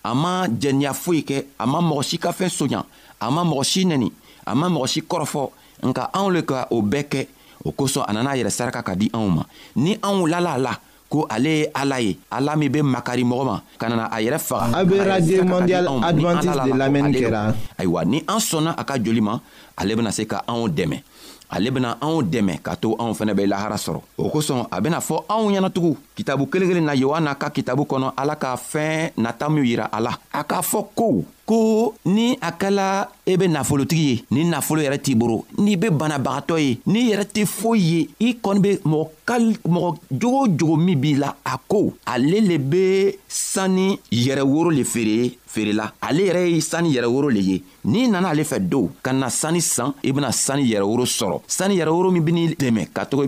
a 0.09 0.15
ma 0.15 0.47
jɛniya 0.47 0.93
foyi 0.93 1.21
kɛ 1.27 1.37
a 1.59 1.65
ma 1.67 1.79
mɔgɔ 1.79 2.03
si 2.03 2.17
ka 2.17 2.31
fɛn 2.31 2.49
soɲa 2.49 2.81
a 3.19 3.29
ma 3.31 3.43
mɔgɔ 3.43 3.63
si 3.63 3.83
nɛni 3.85 4.09
a 4.45 4.55
ma 4.55 4.67
mɔgɔ 4.69 4.87
si 4.87 5.01
kɔrɔfɔ 5.01 5.43
nka 5.85 6.09
anw 6.13 6.29
le 6.29 6.41
ka 6.43 6.67
o 6.71 6.81
bɛɛ 6.81 7.03
kɛ 7.11 7.27
o 7.65 7.71
kosɔn 7.71 8.05
a 8.07 8.13
nana 8.13 8.31
a 8.31 8.35
yɛrɛ 8.37 8.49
saraka 8.51 8.81
ka 8.83 8.95
di 8.95 9.09
anw 9.13 9.27
ma 9.29 9.43
ni 9.75 9.95
anw 10.01 10.25
lala 10.27 10.53
a 10.53 10.57
la 10.57 10.73
ko 11.11 11.27
ale 11.29 11.47
ye 11.49 11.65
ala 11.75 11.99
ye 11.99 12.17
ala 12.31 12.55
min 12.55 12.69
be 12.71 12.79
makari 12.81 13.23
mɔgɔ 13.23 13.43
ma 13.45 13.61
ka 13.77 13.87
nana 13.89 14.05
a 14.11 14.17
yɛrɛ 14.21 14.39
faga 14.39 14.77
a 14.81 14.85
be 14.85 14.97
radio 14.99 15.43
mondial 15.43 15.85
advantiste 16.01 16.63
de 16.65 16.71
lamɛnni 16.73 17.19
kɛra 17.19 17.53
ayiwa 17.77 18.05
ni 18.05 18.23
an 18.27 18.39
sɔnna 18.39 18.73
a 18.77 18.83
ka 18.85 18.97
joli 18.97 19.21
ma 19.21 19.39
ale 19.77 19.95
bena 19.95 20.11
se 20.11 20.23
ka 20.25 20.41
anw 20.47 20.67
dɛmɛ 20.69 21.03
ale 21.51 21.67
bena 21.69 21.97
anw 21.99 22.23
dɛmɛ 22.23 22.61
ka 22.63 22.75
to 22.79 22.95
anw 22.97 23.11
fɛnɛ 23.13 23.33
bɛ 23.35 23.43
lahara 23.45 23.75
sɔrɔ 23.75 23.99
o 24.17 24.29
kosɔn 24.31 24.67
a 24.71 24.81
bena 24.81 24.99
fɔ 25.03 25.15
anw 25.27 25.51
ɲɛnatugun 25.51 25.95
kitabu 26.15 26.47
kelen 26.47 26.67
kelen 26.71 26.85
na 26.87 26.95
yohana 26.95 27.35
ka 27.35 27.49
kitabu 27.51 27.83
kɔnɔ 27.83 28.13
ala 28.15 28.35
ka 28.39 28.55
fɛɛn 28.55 29.11
nata 29.17 29.49
minw 29.51 29.63
yira 29.67 29.85
a 29.91 29.99
la 29.99 30.13
a 30.31 30.41
k'a 30.43 30.61
fɔ 30.63 30.79
ko 30.95 31.07
ko 31.51 31.95
ni 32.05 32.25
a 32.47 32.51
kɛla 32.59 32.87
i 33.27 33.33
e 33.33 33.37
be 33.37 33.47
nafolotigi 33.47 34.03
ye 34.09 34.23
ni 34.31 34.45
nafolo 34.47 34.81
yɛrɛ 34.81 34.97
t'i 35.03 35.15
boro 35.15 35.43
n'i 35.59 35.75
be 35.75 35.89
banabagatɔ 35.91 36.55
ye 36.63 36.77
n'i 36.87 37.01
yɛrɛ 37.11 37.25
tɛ 37.33 37.43
foyi 37.45 37.81
ye 37.91 38.09
i 38.29 38.37
kɔni 38.39 38.61
be 38.61 38.71
mɔgɔ 38.85 39.07
kal 39.27 39.43
mɔgɔ 39.67 39.89
jogo 40.19 40.39
o 40.39 40.47
jogo 40.47 40.75
min 40.77 40.95
b'i 40.99 41.15
la 41.19 41.35
a 41.43 41.59
ko 41.67 41.93
ale 42.07 42.39
le 42.47 42.57
be 42.57 43.11
sanni 43.27 43.99
yɛrɛ 44.11 44.41
woro 44.47 44.71
le 44.71 44.83
feere 44.85 45.35
feerela 45.45 45.91
ale 46.01 46.23
yɛrɛ 46.29 46.47
ye 46.53 46.61
sanni 46.61 46.93
yɛrɛ 46.95 47.07
woro 47.11 47.29
le 47.35 47.41
ye 47.41 47.61
n'i 47.83 48.07
nana 48.07 48.29
ale 48.29 48.43
fɛ 48.43 48.59
dow 48.69 48.89
ka 49.03 49.11
na 49.11 49.27
sanni 49.29 49.59
san 49.61 49.91
i 50.03 50.11
bena 50.13 50.31
sanni 50.31 50.63
yɛrɛ 50.71 50.85
woro 50.87 51.03
sɔrɔ 51.03 51.41
sanni 51.47 51.75
yɛrɛ 51.77 51.89
woro 51.91 52.11
min 52.13 52.21
ben'i 52.23 52.55
dɛmɛ 52.55 52.93
ka 52.93 53.03
to 53.05 53.21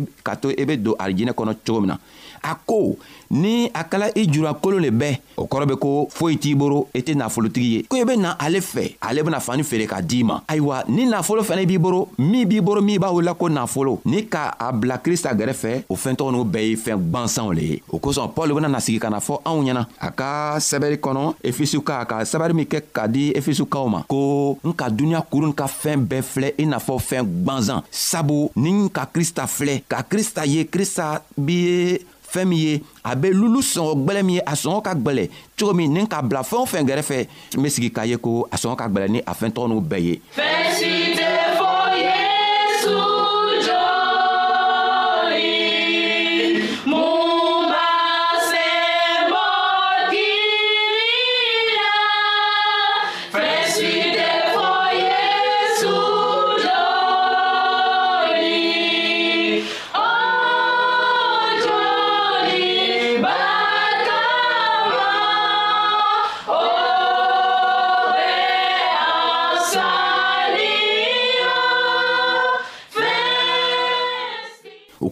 i 0.50 0.56
e 0.58 0.64
be 0.66 0.78
don 0.78 0.96
arijinɛ 0.98 1.34
kɔnɔ 1.36 1.56
cogo 1.66 1.82
min 1.82 1.90
na 1.90 1.98
a 2.44 2.54
ko 2.68 2.98
ni 3.34 3.66
a 3.74 3.82
kɛla 3.88 4.08
i 4.20 4.28
jurakolon 4.30 4.82
le 4.84 4.92
bɛɛ 4.92 5.18
o 5.38 5.46
kɔrɔ 5.48 5.66
be 5.68 5.76
ko 5.80 6.08
foyi 6.12 6.38
t'i 6.38 6.54
boro 6.54 6.88
i 6.94 7.00
tɛ 7.02 7.16
nafolotigi 7.16 7.70
ye 7.76 7.84
ko 7.90 7.96
i 7.98 8.04
be 8.06 8.18
na 8.18 8.36
ale 8.38 8.60
fɛ 8.60 8.96
ale 9.02 9.24
bena 9.24 9.40
fani 9.40 9.64
feere 9.64 9.88
k'a 9.88 10.02
d'i 10.02 10.24
ma 10.24 10.42
ayiwa 10.48 10.84
ni 10.90 11.08
nafolo 11.08 11.42
fɛnɛ 11.42 11.66
b'i 11.66 11.78
boro 11.80 12.10
min 12.20 12.46
b'i 12.48 12.62
boro 12.62 12.82
min 12.82 13.00
b'a 13.00 13.10
wela 13.12 13.34
ko 13.34 13.50
nafolo 13.50 14.00
ni 14.06 14.28
ka 14.28 14.54
a 14.60 14.72
bila 14.72 15.00
krista 15.00 15.34
gɛrɛfɛ 15.34 15.86
o 15.90 15.96
fɛɛn 15.96 16.16
tɔgɔ 16.20 16.32
n'u 16.32 16.44
bɛɛ 16.44 16.70
ye 16.70 16.76
fɛɛn 16.76 17.02
gwansanw 17.10 17.54
le 17.54 17.62
ye 17.62 17.82
o 17.90 17.98
kosɔn 18.00 18.30
pɔl 18.36 18.54
bena 18.56 18.68
nasigi 18.70 19.00
ka 19.00 19.10
na 19.10 19.20
fɔ 19.20 19.40
anw 19.46 19.64
ɲɛna 19.64 19.86
a 20.00 20.12
ka 20.12 20.58
sɛbɛri 20.60 20.98
kɔnɔ 21.00 21.34
efesuka 21.44 22.06
ka 22.06 22.22
sɛbɛri 22.24 22.54
min 22.54 22.66
kɛ 22.66 22.84
ka 22.94 23.08
di 23.08 23.32
efesukaw 23.34 23.90
ma 23.90 24.04
ko 24.08 24.58
n 24.64 24.74
ka 24.74 24.90
duniɲa 24.90 25.26
kurun 25.32 25.54
ka 25.54 25.66
fɛɛn 25.66 26.06
bɛɛ 26.08 26.22
filɛ 26.22 26.54
i 26.58 26.66
n'a 26.66 26.78
fɔ 26.78 27.00
fɛɛn 27.00 27.26
gwanzan 27.44 27.82
sabu 27.90 28.52
ni 28.56 28.70
n 28.70 28.90
ka 28.90 29.06
krista 29.10 29.48
filɛ 29.48 29.82
ka 29.90 30.04
krista 30.04 30.46
ye 30.46 30.66
krista 30.70 31.22
b' 31.38 31.50
ye 31.50 32.00
fɛn 32.34 32.50
min 32.50 32.60
ye 32.66 32.74
a 33.10 33.14
bɛ 33.22 33.30
lulu 33.30 33.62
sɔngɔ 33.62 33.94
gbɛlɛ 34.04 34.22
min 34.26 34.36
ye 34.36 34.42
a 34.46 34.54
sɔngɔ 34.64 34.82
ka 34.86 34.94
gbɛlɛ 34.96 35.24
cogo 35.60 35.74
min 35.78 35.94
ni 35.94 36.08
ka 36.08 36.22
bila 36.22 36.42
fɛn 36.42 36.60
o 36.64 36.66
fɛn 36.66 36.84
gɛrɛfɛ 36.90 37.18
n 37.58 37.62
bɛ 37.64 37.68
sigi 37.70 37.90
k'a 37.96 38.06
ye 38.10 38.18
ko 38.18 38.48
a 38.52 38.56
sɔngɔ 38.58 38.76
ka 38.80 38.86
gbɛlɛ 38.90 39.08
ni 39.12 39.20
a 39.26 39.34
fɛn 39.42 39.52
tɔgɔ 39.54 39.68
n'u 39.70 39.80
bɛɛ 39.92 40.00
ye. 40.08 40.14
fɛn 40.38 40.66
si 40.80 40.92
tɛ 41.18 41.53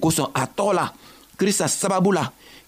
kosɔn 0.01 0.27
a 0.33 0.45
tɔgɔ 0.45 0.73
la 0.73 0.93
krista 1.37 1.67
sababu 1.67 2.11
la 2.11 2.23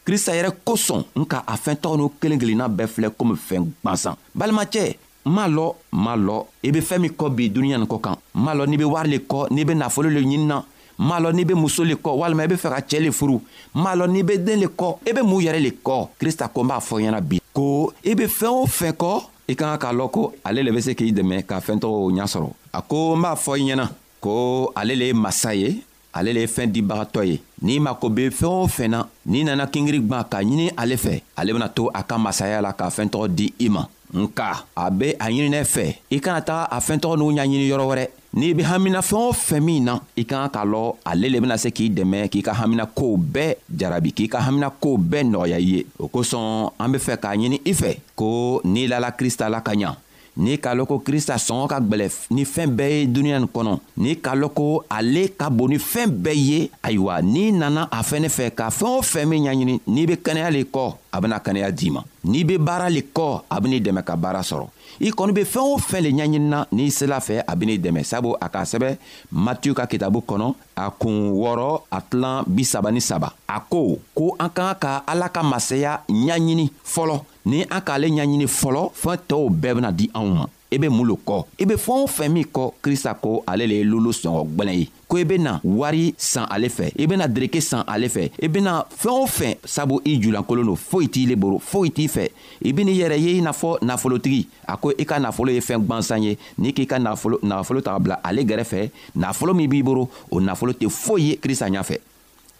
krista 0.06 0.32
yɛrɛ 0.36 0.52
kosɔn 0.64 1.02
nka 1.16 1.42
a 1.48 1.56
fɛn 1.58 1.76
tɔgɔ 1.82 1.96
n'o 1.98 2.12
kelen 2.22 2.40
kelenna 2.40 2.68
bɛɛ 2.70 2.88
filɛ 2.88 3.10
komi 3.18 3.36
fɛn 3.50 3.64
gwansan 3.84 4.16
balimacɛ 4.38 4.96
m'a 5.26 5.48
lɔ 5.48 5.66
m'a 5.92 6.16
lɔ 6.16 6.46
i 6.64 6.72
be 6.72 6.80
fɛɛn 6.80 7.00
min 7.02 7.12
kɔ 7.14 7.36
bi 7.36 7.50
duniɲa 7.50 7.78
nin 7.80 7.88
kɔ 7.88 8.02
kan 8.02 8.16
m'a 8.36 8.54
lɔ 8.56 8.68
n'i 8.68 8.78
be 8.78 8.84
wari 8.86 9.10
le 9.10 9.18
kɔ 9.20 9.48
n'i 9.52 9.66
be 9.66 9.74
nafolo 9.74 10.10
le 10.14 10.20
ɲinina 10.22 10.64
m'a 11.00 11.20
lɔ 11.20 11.34
n'i 11.34 11.44
be 11.46 11.54
muso 11.54 11.84
le 11.84 11.96
kɔ 11.96 12.10
walima 12.20 12.44
i 12.44 12.48
be 12.48 12.56
fɛ 12.56 12.70
ka 12.70 12.80
cɛɛ 12.90 13.02
le 13.06 13.12
furu 13.12 13.40
m'a 13.74 13.96
lɔ 13.96 14.08
n'i 14.10 14.22
be 14.24 14.38
den 14.38 14.60
le 14.62 14.68
kɔ 14.68 14.98
i 15.10 15.14
be 15.14 15.22
mun 15.24 15.42
yɛrɛ 15.42 15.60
le 15.64 15.72
kɔ 15.84 16.10
krista 16.20 16.48
ko 16.54 16.62
n 16.64 16.68
b'a 16.68 16.80
fɔ 16.80 16.96
ɲɛna 17.02 17.22
bi 17.22 17.40
ko 17.54 17.94
i 18.06 18.14
be 18.16 18.26
fɛɛn 18.28 18.52
o 18.52 18.66
fɛn 18.66 18.94
kɔ 18.94 19.24
i 19.50 19.56
ka 19.56 19.76
ka 19.78 19.78
k'a 19.88 19.94
lɔn 19.96 20.12
ko 20.12 20.34
ale 20.46 20.64
le 20.64 20.72
be 20.72 20.82
se 20.82 20.94
k'i 20.94 21.12
dɛmɛ 21.12 21.44
ka 21.46 21.60
fɛɛn 21.60 21.80
tɔgɔ 21.82 22.12
ɲa 22.16 22.26
sɔrɔ 22.28 22.50
a 22.74 22.82
ko 22.82 23.16
n 23.16 23.22
b'a 23.22 23.36
fɔ 23.36 23.58
i 23.60 23.64
ɲɛna 23.70 23.88
ko 24.20 24.72
ale 24.76 24.94
le 24.96 25.06
ye 25.06 25.14
masa 25.14 25.54
ye 25.56 25.84
ale 26.14 26.34
le 26.34 26.42
ye 26.42 26.48
fɛn 26.48 26.72
dibagatɔ 26.72 27.24
ye 27.26 27.40
n'i 27.64 27.80
mako 27.80 28.10
be 28.10 28.30
fɛɛn 28.30 28.56
o 28.64 28.68
fɛn 28.68 28.88
na 28.90 29.08
n'i 29.26 29.44
nana 29.44 29.66
kingiri 29.68 30.00
gwan 30.00 30.24
ka 30.30 30.40
ɲini 30.42 30.70
ale 30.78 30.96
fɛ 30.96 31.22
ale 31.36 31.54
bena 31.54 31.70
to 31.70 31.90
a 31.94 32.04
ka 32.04 32.18
masaya 32.18 32.62
la 32.62 32.74
ka 32.74 32.88
fɛɛntɔgɔ 32.90 33.28
di 33.36 33.54
i 33.60 33.70
ma 33.70 33.86
nka 34.14 34.62
a 34.78 34.90
be 34.92 35.10
a 35.20 35.26
ɲininɛ 35.30 35.64
fɛ 35.66 35.96
i 36.12 36.20
kana 36.20 36.42
taga 36.42 36.68
a 36.72 36.80
fɛɛntɔgɔ 36.80 37.18
n'u 37.18 37.32
ɲaɲini 37.34 37.68
yɔrɔ 37.68 37.86
wɛrɛ 37.90 38.08
n'i 38.36 38.54
be 38.54 38.62
hamina 38.64 39.02
fɛɛn 39.02 39.28
o 39.30 39.34
fɛn 39.34 39.60
min 39.64 39.84
na 39.86 40.00
i 40.18 40.24
ka 40.26 40.38
kan 40.48 40.50
k'a 40.50 40.66
lɔn 40.66 40.96
ale 41.06 41.30
le 41.30 41.40
bena 41.42 41.58
se 41.58 41.70
k'i 41.72 41.90
dɛmɛ 41.94 42.30
k'i 42.30 42.44
ka 42.44 42.54
hamina 42.54 42.86
kow 42.86 43.18
bɛɛ 43.18 43.56
jarabi 43.72 44.14
k'i 44.14 44.28
ka 44.30 44.40
hamina 44.40 44.70
kow 44.70 44.98
bɛɛ 44.98 45.24
nɔgɔya 45.32 45.58
i 45.58 45.66
ye 45.72 45.86
o 46.00 46.08
kosɔn 46.08 46.70
an 46.80 46.90
be 46.92 47.00
fɛ 47.00 47.18
k'a 47.18 47.36
ɲini 47.38 47.60
i 47.66 47.74
fɛ 47.74 47.98
ko 48.16 48.62
n'i 48.64 48.88
lala 48.88 49.12
krista 49.12 49.50
la 49.50 49.62
ka 49.62 49.72
ɲa 49.74 49.96
n'i 50.38 50.58
k'a 50.58 50.74
lɔn 50.74 50.86
ko 50.88 51.00
krista 51.00 51.36
sɔngɔ 51.38 51.68
ka 51.70 51.80
gwɛlɛ 51.80 52.08
ni 52.32 52.44
fɛɛn 52.46 52.70
bɛɛ 52.76 52.92
ye 53.00 53.06
duniɲa 53.06 53.40
nin 53.40 53.48
kɔnɔ 53.54 53.80
n'i 53.98 54.16
k'a 54.18 54.36
lɔn 54.36 54.50
ko 54.54 54.84
ale 54.90 55.28
ka 55.38 55.50
bon 55.50 55.68
ni 55.70 55.78
fɛɛn 55.78 56.10
bɛɛ 56.10 56.38
ye 56.38 56.70
ayiwa 56.82 57.22
n'i 57.22 57.52
nana 57.52 57.88
a 57.92 58.02
fɛnɛ 58.04 58.30
fɛ 58.30 58.50
ka 58.56 58.70
fɛɛn 58.70 58.98
o 58.98 59.02
fɛn 59.02 59.26
min 59.28 59.44
ɲaɲini 59.46 59.80
n'i 59.88 60.06
be 60.08 60.14
kɛnɛya 60.16 60.50
le 60.52 60.64
kɔ 60.66 60.94
a 61.14 61.22
bena 61.22 61.38
kɛnɛya 61.40 61.72
d'i 61.72 61.90
ma 61.92 62.02
n'i 62.26 62.44
be 62.44 62.58
baara 62.58 62.90
le 62.90 63.02
kɔ 63.14 63.42
a 63.50 63.62
ben'i 63.62 63.80
dɛmɛ 63.80 64.04
ka 64.04 64.16
baara 64.16 64.42
sɔrɔ 64.42 64.66
i 65.02 65.12
kɔni 65.12 65.34
be 65.36 65.44
fɛɛn 65.44 65.70
o 65.70 65.78
fɛn 65.78 66.02
le 66.02 66.10
ɲaɲinina 66.10 66.66
n'i 66.72 66.90
sela 66.90 67.20
fɛ 67.20 67.44
a 67.48 67.56
ben'i 67.56 67.78
dɛmɛ 67.78 68.04
sabu 68.04 68.34
a 68.42 68.50
k'a 68.50 68.64
sɛbɛ 68.66 68.98
matiyu 69.32 69.76
ka 69.76 69.86
kitabu 69.86 70.24
kɔnɔ 70.28 70.54
a 70.76 70.90
kuun 70.90 71.30
wɔɔrɔ 71.32 71.82
a 71.92 72.02
tilan 72.02 72.44
bisaba 72.48 72.92
ni 72.92 73.00
saba 73.02 73.32
a 73.48 73.60
ko 73.70 74.00
ko 74.16 74.36
an 74.40 74.50
k'an 74.50 74.74
ka 74.80 75.04
ala 75.08 75.30
ka 75.30 75.44
masaya 75.44 76.00
ɲaɲini 76.10 76.72
fɔlɔ 76.84 77.22
ni 77.46 77.64
an 77.70 77.82
k'ale 77.82 78.08
ɲaɲini 78.08 78.48
fɔlɔ 78.48 78.92
fɛn 79.02 79.18
tɔw 79.28 79.50
bɛɛ 79.50 79.74
bena 79.76 79.92
di 79.92 80.10
anw 80.14 80.34
ma 80.36 80.46
i 80.72 80.76
e 80.76 80.78
be 80.80 80.90
mun 80.90 81.06
lo 81.06 81.18
kɔ 81.26 81.44
i 81.60 81.64
e 81.64 81.66
be 81.66 81.74
fɛɛn 81.76 82.04
o 82.04 82.08
fɛn 82.08 82.30
min 82.32 82.46
kɔ 82.46 82.72
krista 82.82 83.14
ko 83.22 83.44
ale 83.46 83.68
le 83.68 83.76
ye 83.76 83.84
lolo 83.84 84.12
sɔngɔ 84.12 84.46
gwɛlɛn 84.56 84.78
ye 84.80 84.88
ko 85.08 85.18
i 85.18 85.20
e 85.22 85.26
bena 85.26 85.60
wari 85.64 86.14
san 86.18 86.46
ale 86.50 86.68
fɛ 86.70 86.92
i 86.98 87.06
bena 87.06 87.28
dereke 87.28 87.60
san 87.62 87.84
ale 87.86 88.08
fɛ 88.08 88.32
i 88.44 88.48
bena 88.48 88.86
fɛɛn 88.90 89.10
o 89.10 89.26
fɛn 89.28 89.56
sabu 89.66 90.00
i 90.06 90.16
julankolon 90.22 90.64
do 90.72 90.76
foyi 90.76 91.10
t'i 91.12 91.26
le 91.28 91.36
boro 91.36 91.60
foyi 91.60 91.92
t'i 91.94 92.08
fɛ 92.08 92.30
i 92.64 92.72
ben'i 92.74 92.96
yɛrɛ 92.96 93.20
ye 93.20 93.36
i 93.38 93.42
n'a 93.42 93.52
fɔ 93.52 93.78
nafolotigi 93.84 94.48
a 94.68 94.78
ko 94.78 94.94
i 94.98 95.04
ka 95.06 95.20
nafolo 95.20 95.52
ye 95.54 95.60
fɛɛn 95.60 95.86
gwansan 95.86 96.24
ye 96.24 96.38
n'i 96.58 96.72
k'i 96.74 96.88
ka 96.88 96.96
nafolo 96.98 97.40
nafolo 97.44 97.82
taga 97.82 98.00
bila 98.00 98.20
ale 98.24 98.42
gɛrɛfɛ 98.44 98.90
nafolo 99.18 99.54
min 99.56 99.68
b'i 99.70 99.84
boro 99.84 100.10
o 100.32 100.40
nafolo 100.40 100.72
tɛ 100.72 100.90
foyi 100.90 101.24
ye 101.24 101.36
krista 101.38 101.70
ɲafɛ 101.70 102.00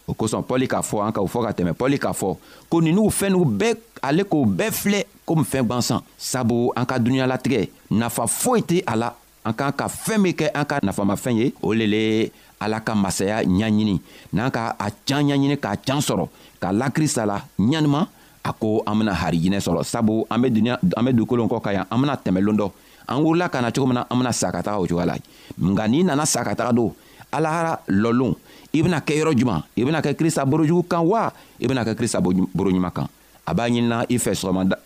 o 0.06 0.12
kosɔn 0.12 0.44
pɔli 0.44 0.68
k'a 0.68 0.82
fɔ 0.84 1.06
an 1.06 1.12
ka 1.12 1.20
o 1.22 1.26
fɔ 1.26 1.46
ka 1.48 1.52
tɛmɛ 1.56 1.72
pɔli 1.72 1.96
k'a 1.98 2.12
fɔ 2.12 2.36
ko 2.70 2.80
nunu 2.80 3.08
fɛn 3.10 3.32
nugu 3.32 3.56
bɛɛ 3.58 3.74
ale 4.04 4.22
k'o 4.24 4.44
bɛɛ 4.44 4.70
filɛ 4.70 5.00
komi 5.26 5.44
fɛn 5.44 5.62
gwansan 5.64 6.00
sabu 6.18 6.70
an 6.76 6.84
ka 6.84 6.98
dunuɲalatigɛ 6.98 7.68
nafa 7.90 8.26
foyi 8.26 8.60
tɛ 8.62 8.82
a 8.86 8.96
la 8.96 9.08
an 9.44 9.52
k'an 9.52 9.72
ka 9.72 9.88
fɛɛn 9.88 10.18
min 10.20 10.32
kɛ 10.32 10.50
an 10.54 10.64
ka 10.64 10.78
nafamafɛn 10.84 11.36
ye 11.40 11.52
o 11.62 11.72
le 11.72 11.86
le 11.86 12.30
ala 12.60 12.80
ka 12.80 12.94
masaya 12.94 13.40
ɲaɲini 13.42 14.00
n'an 14.32 14.50
ka 14.50 14.76
a 14.78 14.90
can 15.06 15.24
ɲaɲini 15.28 15.56
k'a 15.56 15.76
can 15.84 16.00
sɔrɔ 16.00 16.28
ka 16.60 16.68
lakrista 16.72 17.24
la 17.26 17.40
ɲanima 17.58 18.06
a 18.44 18.52
ko 18.52 18.82
an 18.86 18.98
bena 18.98 19.12
harijinɛ 19.14 19.58
sɔrɔ 19.60 19.84
sabu 19.84 20.24
an 20.30 20.38
be 20.42 20.50
duniɲa 20.50 20.78
an 20.96 21.04
be 21.06 21.12
dugukolon 21.12 21.48
kɔ 21.48 21.62
ka 21.62 21.70
yan 21.72 21.86
an 21.90 21.98
bena 22.00 22.14
tɛmɛ 22.16 22.40
loon 22.44 22.56
dɔ 22.58 22.70
an 23.08 23.22
wurila 23.22 23.48
ka 23.50 23.60
na 23.62 23.70
cogo 23.70 23.86
min 23.86 23.94
na 23.94 24.04
an 24.10 24.18
bena 24.18 24.32
sa 24.32 24.50
ka 24.52 24.60
taga 24.62 24.78
o 24.80 24.86
cogoya 24.86 25.06
la 25.06 25.14
nga 25.58 25.88
n'i 25.88 26.04
nana 26.04 26.26
sa 26.26 26.44
ka 26.44 26.54
taga 26.54 26.72
don 26.76 26.92
ala 27.32 27.80
lɔlon 27.88 28.34
i 28.74 28.82
bena 28.82 28.98
kɛ 29.00 29.16
yɔrɔ 29.22 29.32
juman 29.38 29.62
i 29.76 29.84
bena 29.84 30.00
kɛ 30.02 30.14
krista 30.14 30.44
borojugu 30.44 30.84
kan 30.90 31.00
wa 31.04 31.30
i 31.58 31.66
bena 31.66 31.84
kɛ 31.84 31.94
krista 31.94 32.20
boroɲuman 32.20 32.90
kan 32.92 33.08
a 33.46 33.54
b'a 33.54 33.68
ɲinina 33.68 34.06
i 34.08 34.18
fɛ 34.18 34.32
sɔgɔmada 34.34 34.76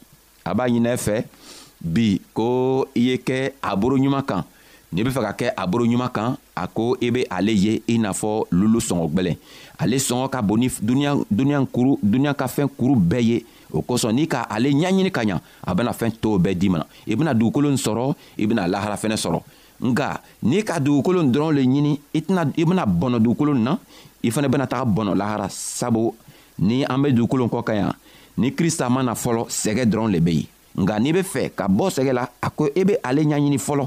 a 0.45 0.55
b'a 0.55 0.67
ɲinina 0.69 0.93
i 0.95 0.97
fɛ 0.97 1.23
bi 1.81 2.21
ko 2.35 2.87
i 2.95 3.01
ye 3.11 3.17
kɛ 3.19 3.53
a 3.63 3.77
boro 3.77 3.97
ɲuman 3.99 4.25
kan 4.27 4.45
n'i 4.93 5.03
bɛ 5.05 5.11
fɛ 5.11 5.21
ka 5.23 5.33
kɛ 5.33 5.53
a 5.57 5.67
boro 5.67 5.85
ɲuman 5.87 6.11
kan 6.13 6.37
a 6.57 6.67
ko 6.67 6.97
i 7.01 7.11
bɛ 7.11 7.27
ale 7.31 7.51
ye 7.51 7.83
i 7.89 7.99
n'a 7.99 8.11
fɔ 8.13 8.45
lulu 8.51 8.79
sɔngɔ 8.81 9.07
gbɛlɛn 9.15 9.37
ale 9.79 9.97
sɔngɔ 9.99 10.31
ka 10.31 10.43
bon 10.43 10.59
ni 10.59 10.69
duniya 10.83 11.15
duniya 11.31 11.65
kuru 11.73 11.97
duniya 12.03 12.35
ka 12.35 12.47
fɛn 12.47 12.69
kuru 12.69 12.97
bɛɛ 12.99 13.23
ye 13.23 13.45
o 13.73 13.83
kosɔn 13.83 14.13
n'i 14.13 14.27
ka 14.27 14.43
ale 14.51 14.69
ɲɛɲini 14.71 15.11
ka 15.13 15.23
ɲa 15.25 15.41
a 15.67 15.75
bɛna 15.75 15.93
fɛn 15.95 16.11
tɔw 16.21 16.39
bɛɛ 16.39 16.55
d'i 16.59 16.69
ma 16.69 16.83
i 17.07 17.15
bɛna 17.15 17.35
dugukolo 17.35 17.71
in 17.71 17.77
sɔrɔ 17.79 18.15
i 18.39 18.47
bɛna 18.47 18.67
lahara 18.67 18.97
fɛnɛ 18.99 19.15
sɔrɔ 19.17 19.41
nka 19.81 20.19
n'i 20.43 20.65
ka 20.67 20.81
dugukolo 20.83 21.23
in 21.23 21.31
dɔrɔn 21.31 21.55
le 21.55 21.63
ɲini 21.63 21.95
i 22.15 22.21
tɛna 22.27 22.51
i 22.59 22.65
bɛna 22.67 22.83
bɔnɔ 22.91 23.23
dugukolo 23.23 23.55
in 23.55 23.63
na 23.63 23.79
i 24.27 24.31
fana 24.35 24.49
bɛna 24.51 24.67
taga 24.67 24.85
bɔnɔ 24.91 25.15
lahara 25.15 25.47
sabu 25.49 26.11
ni 26.59 26.83
an 26.85 26.99
bɛ 26.99 27.13
dugukolo 27.15 27.47
kɔ 27.47 27.63
ka 27.63 27.73
yan 27.75 27.93
ni 28.39 28.55
krista 28.55 28.87
mana 28.89 29.15
fɔlɔ 29.19 29.51
sɛgɛ 29.51 29.85
dɔrɔn 29.91 30.11
le 30.15 30.21
be 30.25 30.33
yen 30.33 30.47
nka 30.83 30.95
n'i 31.03 31.11
be 31.17 31.23
fɛ 31.33 31.51
ka 31.59 31.65
bɔ 31.69 31.91
sɛgɛ 31.91 32.13
la 32.15 32.23
a 32.41 32.49
ko 32.51 32.65
i 32.71 32.71
e 32.73 32.83
be 32.87 32.95
ale 33.03 33.23
ɲaɲini 33.27 33.59
fɔlɔ 33.59 33.85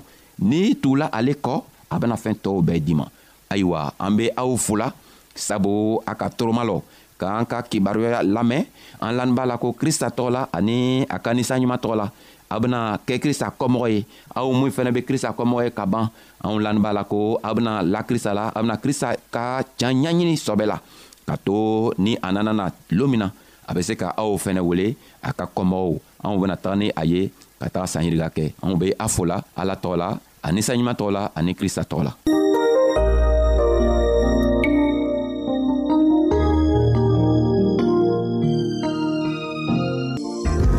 n'i 0.49 0.75
tugula 0.81 1.07
ale 1.11 1.33
kɔ 1.39 1.53
a 1.89 1.95
bena 1.99 2.15
fɛɛn 2.19 2.37
tɔɔw 2.43 2.59
bɛɛ 2.67 2.79
di 2.85 2.93
ma 2.93 3.05
ayiwa 3.49 3.91
an 3.99 4.11
be 4.17 4.29
aw 4.37 4.51
fola 4.57 4.91
sabu 5.35 6.01
a 6.05 6.11
ka 6.19 6.27
toroma 6.29 6.63
lɔ 6.67 6.81
k'an 7.17 7.45
ka 7.47 7.61
kibaruya 7.63 8.21
lamɛn 8.23 8.65
an 8.99 9.15
lanin 9.17 9.35
b'a 9.35 9.45
la 9.47 9.55
ko 9.57 9.71
krista 9.71 10.11
tɔgɔ 10.11 10.29
la 10.31 10.41
ani 10.53 11.07
a 11.09 11.17
ka 11.19 11.31
ninsanɲuman 11.33 11.79
tɔgɔ 11.79 11.95
la 11.95 12.11
aw 12.51 12.59
bena 12.59 12.99
kɛ 13.07 13.21
krista 13.23 13.47
kɔmɔgɔ 13.57 13.87
ye 13.91 14.05
aw 14.35 14.51
min 14.51 14.71
fɛnɛ 14.75 14.91
be 14.93 15.01
krista 15.07 15.31
kɔmɔgɔ 15.33 15.63
ye 15.65 15.71
ka 15.71 15.85
ban 15.85 16.09
anw 16.43 16.59
lanin 16.61 16.81
b'a 16.83 16.91
la 16.93 17.03
ko 17.07 17.39
aw 17.41 17.53
bena 17.55 17.81
la 17.83 18.03
krista 18.03 18.35
la 18.35 18.51
aw 18.55 18.61
bena 18.61 18.75
krista 18.77 19.15
ka 19.31 19.63
can 19.79 19.95
ɲaɲini 19.95 20.35
sɔbɛ 20.35 20.65
la 20.67 20.77
ka 21.25 21.35
to 21.45 21.93
ni 21.97 22.17
a 22.21 22.31
nana 22.35 22.51
na 22.53 22.65
loon 22.91 23.09
min 23.11 23.19
na 23.23 23.29
a 23.71 23.73
bɛ 23.73 23.81
se 23.87 23.93
ka 24.01 24.07
aw 24.21 24.31
fɛnɛ 24.43 24.59
wele 24.67 24.87
a 25.27 25.29
ka 25.37 25.45
kɔmɔgɔw 25.55 25.95
anw 26.27 26.35
bena 26.43 26.55
taga 26.61 26.75
ni 26.81 26.87
a 27.01 27.03
ye 27.11 27.21
ka 27.59 27.67
taga 27.73 27.87
sanɲirika 27.91 28.27
kɛ 28.37 28.45
anw 28.63 28.75
be 28.81 28.87
a 29.05 29.07
fola 29.15 29.37
ala 29.59 29.75
tɔgɔ 29.83 29.95
la 30.01 30.07
ani 30.45 30.59
sanɲuman 30.67 30.97
tɔgɔ 30.99 31.11
la 31.15 31.21
ani 31.37 31.51
krista 31.59 31.83
tɔgɔ 31.89 32.03
la 32.07 32.11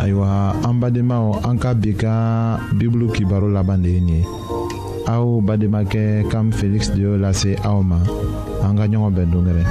ayiwa 0.04 0.28
an 0.68 0.76
badenmaw 0.80 1.26
an 1.48 1.56
ka 1.62 1.70
bi 1.82 1.90
ka 2.02 2.12
bibulu 2.76 3.06
kibaro 3.16 3.48
laban 3.56 3.80
de 3.82 3.88
ye 3.94 4.00
nin 4.08 4.16
ye 4.18 4.20
aw 5.14 5.24
bademakɛ 5.46 6.02
kam 6.30 6.46
feliksi 6.58 6.90
de 6.94 7.00
y'o 7.08 7.14
lase 7.24 7.50
aw 7.70 7.78
ma 7.90 7.98
an 8.68 8.76
ka 8.78 8.84
ɲɔgɔn 8.90 9.12
bɛn 9.16 9.28
dongɛrɛ 9.32 9.64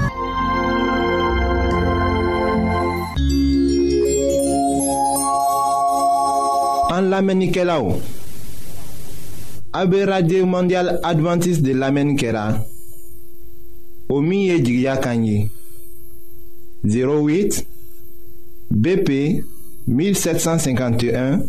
An 7.02 7.10
lamenike 7.10 7.64
la 7.66 7.80
ou? 7.82 7.96
A 9.74 9.86
be 9.90 10.04
radye 10.06 10.42
ou 10.44 10.50
mondial 10.50 11.00
Adventist 11.04 11.64
de 11.66 11.74
lamenike 11.74 12.30
la 12.34 12.44
Ou 14.12 14.22
miye 14.22 14.60
jigya 14.62 14.98
kanyi 15.02 15.48
08 16.84 17.64
BP 18.70 19.10
1751 19.88 21.40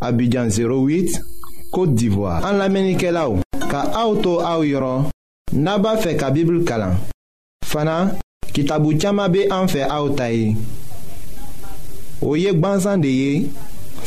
Abidjan 0.00 0.48
08 0.48 1.20
Kote 1.70 1.92
Divoa 1.94 2.38
An 2.40 2.56
lamenike 2.62 3.12
la 3.12 3.26
ou? 3.28 3.44
Ka 3.70 3.84
a 3.92 4.06
ou 4.08 4.16
tou 4.24 4.40
a 4.40 4.56
ou 4.62 4.64
yoron 4.64 5.10
Naba 5.52 5.98
fe 6.00 6.16
ka 6.16 6.30
bibl 6.32 6.62
kalan 6.64 6.96
Fana 7.68 8.14
ki 8.54 8.64
tabou 8.70 8.96
tchama 8.96 9.28
be 9.28 9.44
an 9.52 9.68
fe 9.68 9.84
a 9.84 10.00
ou 10.00 10.16
tayi 10.16 10.54
Ou 12.22 12.32
yek 12.40 12.56
banzan 12.62 13.00
de 13.04 13.12
yek 13.12 13.66